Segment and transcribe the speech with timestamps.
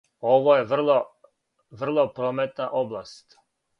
[0.35, 0.95] Ово је врло,
[1.83, 3.37] врло прометна област...